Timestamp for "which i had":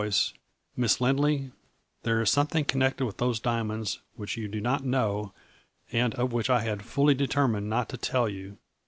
6.33-6.81